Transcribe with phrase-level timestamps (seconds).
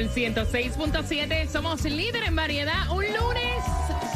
[0.00, 1.46] Sol 106.7.
[1.48, 2.88] Somos líder en variedad.
[2.90, 3.64] Un lunes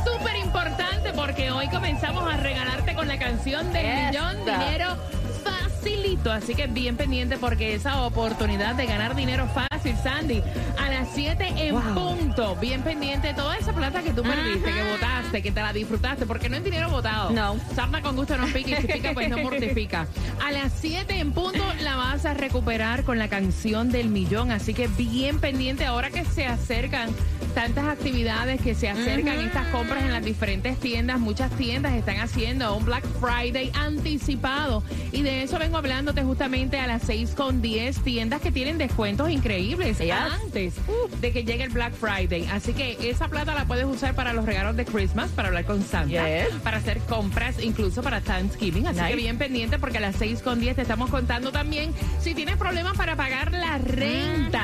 [0.03, 4.07] súper importante porque hoy comenzamos a regalarte con la canción del Esta.
[4.11, 4.97] millón dinero
[5.45, 6.33] facilito.
[6.33, 10.43] Así que bien pendiente porque esa oportunidad de ganar dinero fácil, Sandy,
[10.79, 12.57] a las 7 en punto.
[12.57, 16.49] Bien pendiente toda esa plata que tú perdiste, que votaste, que te la disfrutaste, porque
[16.49, 17.31] no es dinero votado.
[17.31, 17.57] No.
[17.75, 20.07] Sarna con gusto no pica y si pica pues no mortifica.
[20.43, 24.51] A las 7 en punto la vas a recuperar con la canción del millón.
[24.51, 27.11] Así que bien pendiente ahora que se acercan
[27.55, 31.21] tantas actividades, que se acercan estas compras en las diferentes tiendas.
[31.21, 34.83] Muchas tiendas están haciendo un Black Friday anticipado.
[35.13, 39.31] Y de eso vengo hablándote justamente a las 6 con 10 tiendas que tienen descuentos
[39.31, 39.74] increíbles
[40.11, 40.75] antes
[41.21, 42.49] de que llegue el Black Friday.
[42.53, 45.83] Así que esa plata la puedes usar para los regalos de Christmas, para hablar con
[45.83, 46.55] Santa, Yes.
[46.63, 48.87] para hacer compras, incluso para Thanksgiving.
[48.87, 52.35] Así que bien pendiente porque a las 6 con 10 te estamos contando también si
[52.35, 54.63] tienes problemas para pagar la renta.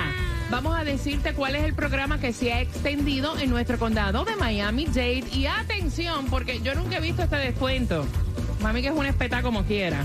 [0.50, 4.34] Vamos a decirte cuál es el programa que se ha extendido en nuestro condado de
[4.34, 5.24] Miami-Dade.
[5.32, 8.04] Y atención, porque yo nunca he visto este descuento.
[8.60, 10.04] Mami que es un espectáculo como quiera.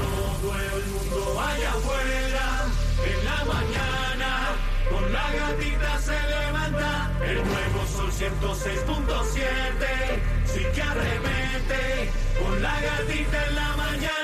[0.00, 2.64] Todo el mundo vaya afuera
[3.06, 4.56] en la mañana.
[4.90, 7.10] Con la gatita se levanta.
[7.24, 10.20] El nuevo sol 106.7.
[10.46, 12.10] Sí que arremete.
[12.42, 14.19] Con la gatita en la mañana.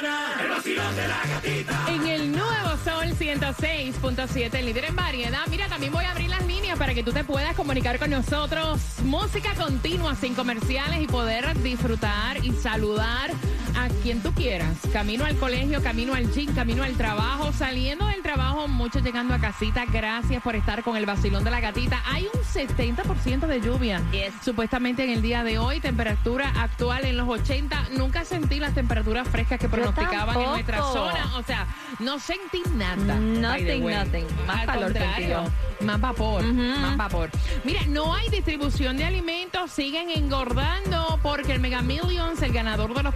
[0.66, 1.64] El.
[1.86, 5.46] En el nuevo Sol 106.7, líder en variedad.
[5.48, 8.80] Mira, también voy a abrir las líneas para que tú te puedas comunicar con nosotros.
[9.04, 13.30] Música continua, sin comerciales y poder disfrutar y saludar
[13.76, 14.76] a quien tú quieras.
[14.92, 19.38] Camino al colegio, camino al gym, camino al trabajo, saliendo del trabajo, muchos llegando a
[19.38, 19.84] casita.
[19.86, 22.02] Gracias por estar con el vacilón de la gatita.
[22.06, 24.02] Hay un 70% de lluvia.
[24.10, 24.32] Yes.
[24.42, 27.90] Supuestamente en el día de hoy, temperatura actual en los 80.
[27.96, 31.36] Nunca sentí las temperaturas frescas que pronosticaban en nuestra zona.
[31.36, 31.66] O sea,
[31.98, 32.96] no sentí nada.
[32.96, 34.26] Nothing, nothing.
[34.46, 35.44] Más Al calor contrario,
[35.80, 37.30] más vapor, más vapor.
[37.64, 43.02] Mira, no hay distribución de alimentos, siguen engordando porque el Mega Millions, el ganador de
[43.02, 43.14] los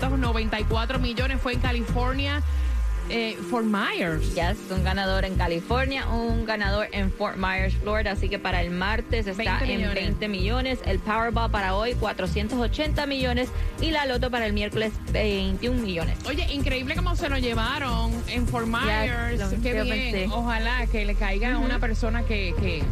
[0.00, 2.42] 494 millones fue en California,
[3.10, 4.34] eh, Fort Myers.
[4.34, 8.12] Ya es un ganador en California, un ganador en Fort Myers, Florida.
[8.12, 9.94] Así que para el martes está 20 en millones.
[10.04, 10.78] 20 millones.
[10.86, 13.50] El Powerball para hoy, 480 millones.
[13.80, 16.16] Y la Loto para el miércoles, 21 millones.
[16.26, 19.38] Oye, increíble cómo se lo llevaron en Fort Myers.
[19.38, 19.88] lo- Qué bien.
[20.12, 20.28] pensé.
[20.32, 22.82] Ojalá que le caiga a una persona que, que,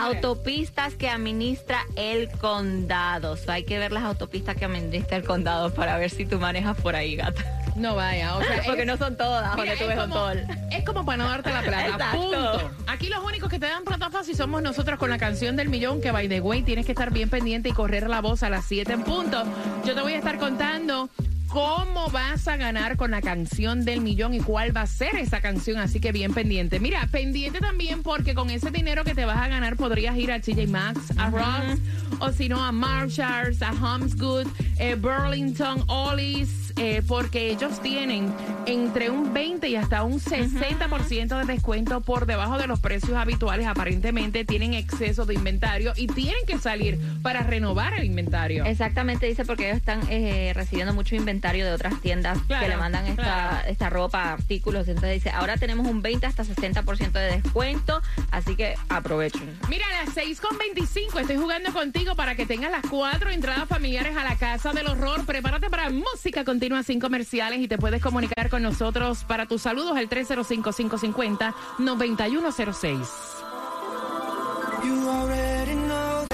[0.00, 3.36] Autopistas que administra el condado.
[3.36, 6.74] So, hay que ver las autopistas que administra el condado para ver si tú manejas
[6.80, 7.44] por ahí, gata.
[7.76, 10.84] No vaya, o sea, Porque es- no son todas, Mira, tú es, ves como, es
[10.84, 11.86] como para no darte la plata.
[11.94, 12.16] Exacto.
[12.20, 12.70] Punto.
[12.86, 16.00] Aquí los únicos que te dan plata fácil somos nosotros con la canción del millón,
[16.00, 18.64] que by the way tienes que estar bien pendiente y correr la voz a las
[18.64, 19.44] 7 en punto.
[19.84, 21.08] Yo te voy a estar contando
[21.48, 25.40] cómo vas a ganar con la canción del millón y cuál va a ser esa
[25.40, 26.80] canción, así que bien pendiente.
[26.80, 30.40] Mira, pendiente también porque con ese dinero que te vas a ganar podrías ir a
[30.40, 31.78] TJ Maxx, a Ross,
[32.18, 34.46] o si no a Marshalls, a Homesgood,
[34.78, 38.32] eh, Burlington, Ollie's, eh, porque ellos tienen
[38.66, 43.66] entre un 20 y hasta un 60% de descuento por debajo de los precios habituales.
[43.66, 48.64] Aparentemente tienen exceso de inventario y tienen que salir para renovar el inventario.
[48.64, 52.76] Exactamente, dice porque ellos están eh, recibiendo mucho inventario de otras tiendas Claro, que le
[52.76, 53.68] mandan esta, claro.
[53.68, 54.88] esta ropa, artículos.
[54.88, 59.58] Entonces dice, ahora tenemos un 20 hasta 60% de descuento, así que aprovechen.
[59.68, 63.68] Mira, a las 6 con 25 estoy jugando contigo para que tengas las cuatro entradas
[63.68, 65.24] familiares a la Casa del Horror.
[65.24, 66.44] Prepárate para música
[66.84, 73.06] sin comerciales y te puedes comunicar con nosotros para tus saludos al 305-550-9106.
[74.84, 76.26] You already know.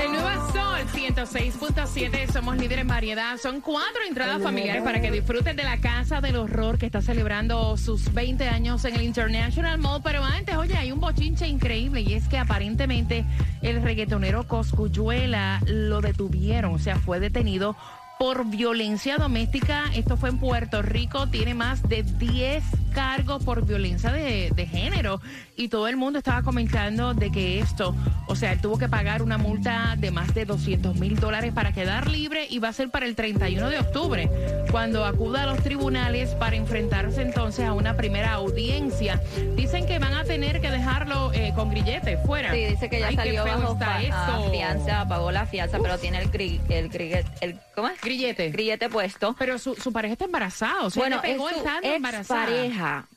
[0.00, 3.38] El Nueva Sol 106.7, somos líderes en variedad.
[3.38, 7.76] Son cuatro entradas familiares para que disfruten de la Casa del Horror que está celebrando
[7.76, 10.02] sus 20 años en el International Mall.
[10.02, 13.24] Pero antes, oye, hay un bochinche increíble y es que aparentemente
[13.62, 17.76] el reggaetonero Coscuyuela lo detuvieron, o sea, fue detenido
[18.20, 19.84] por violencia doméstica.
[19.94, 21.26] Esto fue en Puerto Rico.
[21.28, 25.20] Tiene más de 10 cargos por violencia de, de género.
[25.56, 27.94] Y todo el mundo estaba comentando de que esto,
[28.26, 31.72] o sea, él tuvo que pagar una multa de más de 200 mil dólares para
[31.72, 34.30] quedar libre y va a ser para el 31 de octubre,
[34.70, 39.20] cuando acuda a los tribunales para enfrentarse entonces a una primera audiencia.
[39.54, 42.52] Dicen que van a tener que dejarlo eh, con grillete fuera.
[42.54, 44.50] Sí, dice que ya Ay, salió bajo está fa- a eso.
[44.50, 48.00] fianza, pagó la fianza, pero tiene el, gri- el, gri- el ¿cómo es?
[48.00, 48.50] Grillete.
[48.50, 49.36] grillete puesto.
[49.38, 52.46] Pero su, su pareja está embarazada, o sea, Bueno, es pegó su estando embarazada.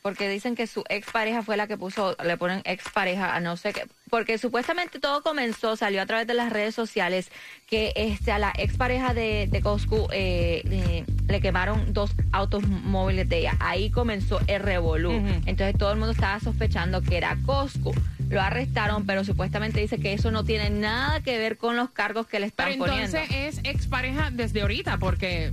[0.02, 3.74] Porque dicen que su expareja fue la que puso, le ponen expareja a no sé
[3.74, 7.32] qué, porque supuestamente todo comenzó, salió a través de las redes sociales,
[7.68, 13.28] que este a la expareja de, de Coscu eh, le, le quemaron dos autos móviles
[13.30, 13.58] de ella.
[13.60, 15.12] Ahí comenzó el revolú.
[15.46, 17.94] Entonces todo el mundo estaba sospechando que era Coscu.
[18.30, 22.26] Lo arrestaron, pero supuestamente dice que eso no tiene nada que ver con los cargos
[22.28, 23.50] que le están Pero entonces poniendo.
[23.50, 25.52] es expareja desde ahorita, porque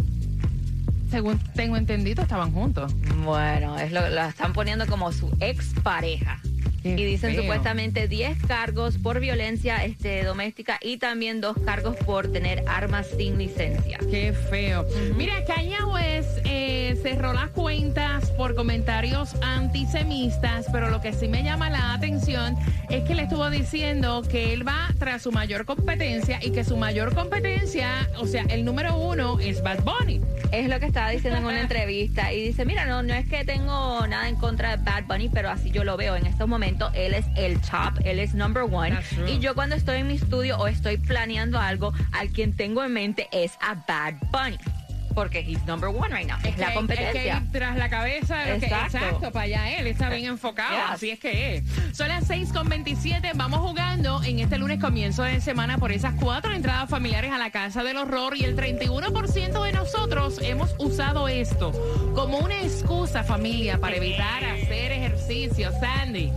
[1.10, 2.94] según tengo entendido estaban juntos.
[3.24, 6.40] Bueno, es lo, la están poniendo como su expareja.
[6.82, 7.42] Qué y dicen feo.
[7.42, 13.36] supuestamente 10 cargos por violencia este, doméstica y también dos cargos por tener armas sin
[13.36, 13.98] licencia.
[14.10, 14.86] Qué feo.
[15.14, 18.09] Mira, Kanye West eh, cerró las cuentas
[18.40, 22.56] por comentarios antisemistas, pero lo que sí me llama la atención
[22.88, 26.78] es que le estuvo diciendo que él va tras su mayor competencia y que su
[26.78, 30.22] mayor competencia, o sea, el número uno es Bad Bunny.
[30.52, 33.44] Es lo que estaba diciendo en una entrevista y dice, mira, no, no es que
[33.44, 36.90] tengo nada en contra de Bad Bunny, pero así yo lo veo en estos momentos,
[36.94, 38.98] él es el top, él es number one.
[39.28, 42.94] Y yo cuando estoy en mi estudio o estoy planeando algo, al quien tengo en
[42.94, 44.79] mente es a Bad Bunny.
[45.14, 46.38] Porque he's number one right now.
[46.44, 47.20] Es, que la competencia.
[47.36, 48.46] hay que ir tras la cabeza.
[48.46, 48.96] lo que- Exacto.
[48.98, 50.70] exacto, para allá él está bien enfocado.
[50.70, 50.90] Yes.
[50.90, 51.64] Así es que es.
[51.96, 53.32] Son las 6 con 27.
[53.34, 57.50] Vamos jugando en este lunes comienzo de semana por esas cuatro entradas familiares a la
[57.50, 58.36] casa del horror.
[58.36, 61.72] Y el 31% de nosotros hemos usado esto
[62.14, 65.70] como una excusa, familia, para evitar hacer ejercicio.
[65.80, 66.32] Sandy.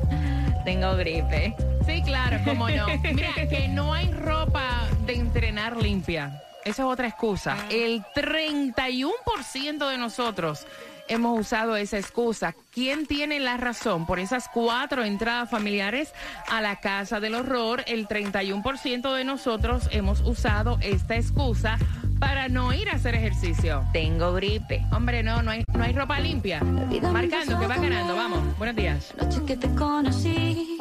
[0.66, 1.56] Tengo gripe.
[1.86, 2.88] Sí, claro, cómo no.
[3.14, 6.42] Mira, que no hay ropa de entrenar limpia.
[6.66, 7.58] Esa es otra excusa.
[7.70, 10.66] El 31% de nosotros
[11.08, 12.56] hemos usado esa excusa.
[12.72, 16.14] ¿Quién tiene la razón por esas cuatro entradas familiares
[16.50, 17.84] a la casa del horror?
[17.88, 21.78] El 31% de nosotros hemos usado esta excusa
[22.20, 23.84] para no ir a hacer ejercicio.
[23.92, 24.86] Tengo gripe.
[24.92, 26.62] Hombre, no, no hay, no hay ropa limpia.
[26.62, 28.58] Marcando que va ganando, vamos.
[28.58, 29.14] Buenos días.
[29.18, 30.78] Noche que te conocí.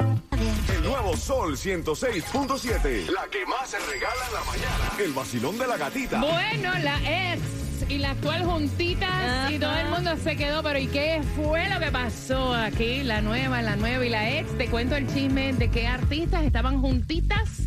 [0.83, 3.09] El nuevo Sol 106.7.
[3.09, 4.91] La que más se regala en la mañana.
[4.99, 6.19] El vacilón de la gatita.
[6.19, 6.97] Bueno, la
[7.31, 7.41] ex
[7.87, 11.79] y la actual juntitas y todo el mundo se quedó, pero ¿y qué fue lo
[11.79, 13.01] que pasó aquí?
[13.01, 14.57] La nueva, la nueva y la ex.
[14.57, 17.61] Te cuento el chisme de qué artistas estaban juntitas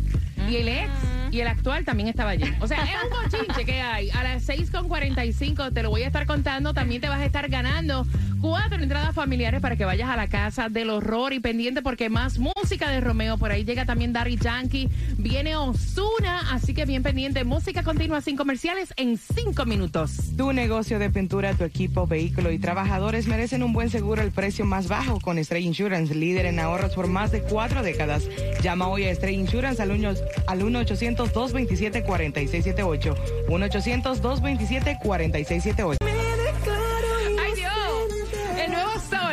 [0.47, 0.91] y el ex
[1.31, 2.53] y el actual también estaba allí.
[2.61, 4.11] O sea, es un bochinche que hay.
[4.11, 6.73] A las 6.45 te lo voy a estar contando.
[6.75, 8.05] También te vas a estar ganando
[8.41, 12.39] cuatro entradas familiares para que vayas a la casa del horror y pendiente porque más
[12.39, 13.37] música de Romeo.
[13.37, 14.89] Por ahí llega también Daddy Yankee.
[15.17, 17.43] Viene Osuna, así que bien pendiente.
[17.43, 20.35] Música continua sin comerciales en cinco minutos.
[20.37, 24.65] Tu negocio de pintura, tu equipo, vehículo y trabajadores merecen un buen seguro al precio
[24.65, 28.23] más bajo con Stray Insurance, líder en ahorros por más de cuatro décadas.
[28.61, 30.13] Llama hoy a Stray Insurance al 1
[30.47, 33.15] al 1-800-227-4678.
[33.47, 36.06] 1-800-227-4678.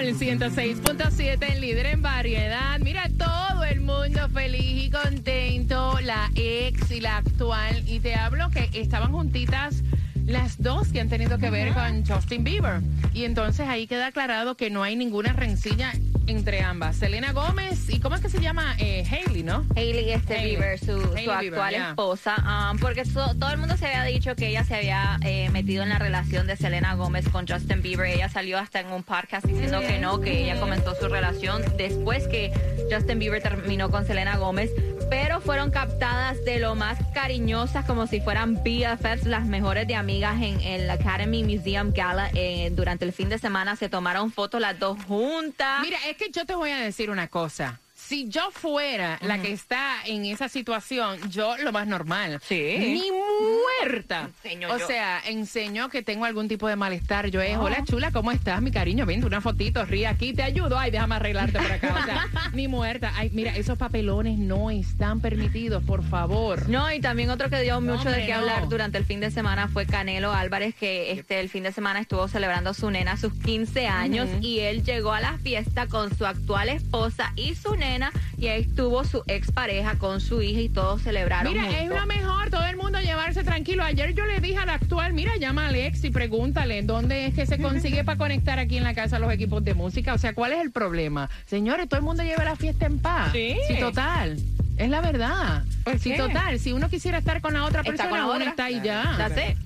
[0.04, 2.78] Sol 106.7, el líder en variedad.
[2.80, 5.99] Mira, todo el mundo feliz y contento.
[6.02, 7.88] La ex y la actual.
[7.88, 9.82] Y te hablo que estaban juntitas
[10.26, 12.82] las dos que han tenido que ver con Justin Bieber.
[13.14, 15.94] Y entonces ahí queda aclarado que no hay ninguna rencilla
[16.26, 16.97] entre ambas.
[16.97, 18.75] Selena Gómez y ¿cómo es que se llama?
[18.78, 19.64] Eh, Hailey, ¿no?
[19.76, 20.50] Hailey este Hailey.
[20.57, 24.35] Bieber, su, su Bieber, actual esposa, um, porque so- todo el mundo se había dicho
[24.35, 28.07] que ella se había eh, metido en la relación de Selena Gómez con Justin Bieber.
[28.07, 32.26] Ella salió hasta en un podcast diciendo que no, que ella comenzó su relación después
[32.28, 32.52] que
[32.90, 34.71] Justin Bieber terminó con Selena Gómez.
[35.11, 40.40] Pero fueron captadas de lo más cariñosas, como si fueran BFFs, las mejores de amigas
[40.40, 42.30] en el Academy Museum Gala.
[42.34, 45.80] Eh, durante el fin de semana se tomaron fotos las dos juntas.
[45.82, 47.80] Mira, es que yo te voy a decir una cosa.
[48.14, 52.38] Si yo fuera la que está en esa situación, yo lo más normal.
[52.44, 52.76] Sí.
[52.78, 54.30] Ni muerta.
[54.44, 54.87] Enseño o yo.
[54.87, 57.28] sea, enseño que tengo algún tipo de malestar.
[57.30, 59.04] Yo es, hola chula, ¿cómo estás, mi cariño?
[59.04, 60.78] Vente una fotito, ríe aquí, te ayudo.
[60.78, 61.97] Ay, déjame arreglarte por acá.
[62.00, 63.12] O sea, ni muerta.
[63.16, 66.68] Ay, mira, esos papelones no están permitidos, por favor.
[66.68, 68.38] No, y también otro que dio mucho Hombre, de qué no.
[68.38, 71.99] hablar durante el fin de semana fue Canelo Álvarez, que este el fin de semana
[71.99, 76.25] estuvo celebrando su nena sus 15 años y él llegó a la fiesta con su
[76.26, 78.03] actual esposa y su nena
[78.38, 82.50] y ahí estuvo su expareja con su hija y todos celebraron Mira, es lo mejor,
[82.50, 83.82] todo el mundo llevarse tranquilo.
[83.84, 87.46] Ayer yo le dije al actual, mira, llama a Alex y pregúntale dónde es que
[87.46, 90.14] se consigue para conectar aquí en la casa los equipos de música.
[90.14, 91.30] O sea, ¿cuál es el problema?
[91.46, 93.32] Señores, todo el mundo lleva la fiesta en paz.
[93.32, 93.56] Sí.
[93.80, 94.38] total.
[94.76, 95.62] Es la verdad.
[95.84, 96.58] ¿Por Sí, total.
[96.58, 98.50] Si uno quisiera estar con la otra Está persona, con la uno otra.
[98.50, 99.14] está ahí ya.
[99.16, 99.56] That's it.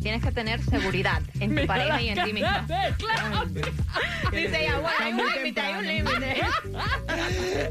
[0.00, 2.66] Tienes que tener seguridad en tu pareja y en ti misma.
[4.32, 6.36] Dice bueno, hay un límite, hay un límite.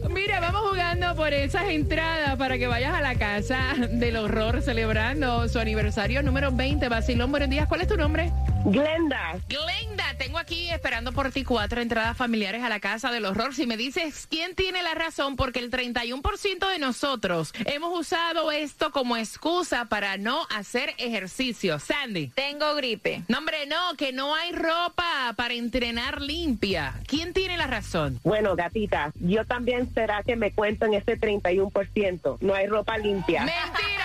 [0.09, 5.47] Mira, vamos jugando por esas entradas para que vayas a la casa del horror celebrando
[5.47, 6.87] su aniversario número 20.
[6.89, 7.67] Basilón, buenos días.
[7.67, 8.31] ¿Cuál es tu nombre?
[8.65, 13.55] Glenda, Glenda, tengo aquí esperando por ti cuatro entradas familiares a la casa del horror.
[13.55, 18.91] Si me dices quién tiene la razón, porque el 31% de nosotros hemos usado esto
[18.91, 21.79] como excusa para no hacer ejercicio.
[21.79, 22.27] Sandy.
[22.35, 23.23] Tengo gripe.
[23.27, 26.93] No, hombre, no, que no hay ropa para entrenar limpia.
[27.07, 28.19] ¿Quién tiene la razón?
[28.23, 32.37] bueno, gatita, yo también será que me cuento en ese 31%.
[32.41, 33.39] No hay ropa limpia.
[33.45, 33.98] Mentira,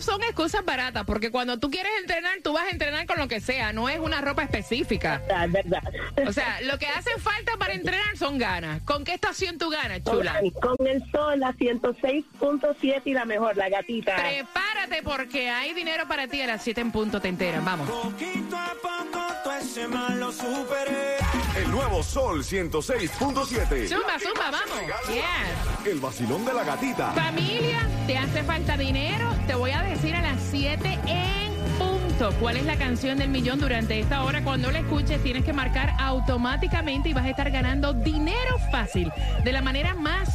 [0.00, 3.40] Son excusas baratas, porque cuando tú quieres entrenar, tú vas a entrenar con lo que
[3.40, 5.22] sea, no es una ropa específica.
[5.44, 5.82] Es verdad.
[6.26, 8.82] O sea, lo que hace falta para entrenar son ganas.
[8.82, 10.40] ¿Con qué estación tú ganas, chula?
[10.60, 14.16] Con el sol, la 106.7 y la mejor, la gatita.
[14.16, 17.64] Prepárate porque hay dinero para ti a las 7 en punto, te enteras.
[17.64, 17.90] Vamos.
[17.90, 21.17] Poquito a poco todo ese mal lo superé.
[21.58, 23.88] El nuevo Sol 106.7.
[23.88, 24.78] Zumba, zumba, vamos.
[25.08, 25.86] Yes.
[25.86, 27.10] El vacilón de la gatita.
[27.14, 29.28] Familia, ¿te hace falta dinero?
[29.48, 33.58] Te voy a decir a las 7 en punto cuál es la canción del millón
[33.58, 34.44] durante esta hora.
[34.44, 39.10] Cuando la escuches tienes que marcar automáticamente y vas a estar ganando dinero fácil,
[39.42, 40.28] de la manera más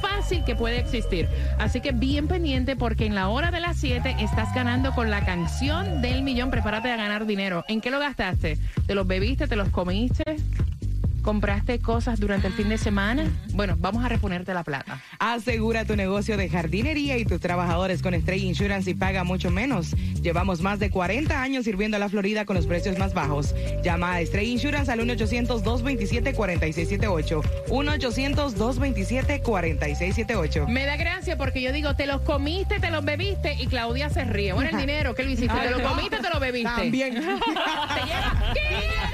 [0.00, 1.28] fácil que puede existir.
[1.58, 5.24] Así que bien pendiente porque en la hora de las 7 estás ganando con la
[5.24, 6.50] canción del millón.
[6.50, 7.64] Prepárate a ganar dinero.
[7.68, 8.58] ¿En qué lo gastaste?
[8.86, 9.46] ¿Te los bebiste?
[9.46, 10.36] ¿Te los comiste?
[11.24, 13.24] ¿Compraste cosas durante el fin de semana?
[13.54, 15.00] Bueno, vamos a reponerte la plata.
[15.18, 19.92] Asegura tu negocio de jardinería y tus trabajadores con Stray Insurance y paga mucho menos.
[20.20, 23.54] Llevamos más de 40 años sirviendo a la Florida con los precios más bajos.
[23.82, 27.40] Llama a Stray Insurance al 1-800-227-4678.
[27.68, 30.68] 1-800-227-4678.
[30.68, 34.24] Me da gracia porque yo digo, te los comiste, te los bebiste y Claudia se
[34.24, 34.52] ríe.
[34.52, 35.58] Bueno, el dinero, ¿qué lo hiciste?
[35.58, 36.70] ¿Te lo comiste, te lo bebiste?
[36.76, 37.14] También.
[37.14, 37.40] te 500